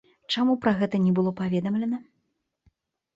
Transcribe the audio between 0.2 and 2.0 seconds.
Чаму пра гэта не было паведамлена?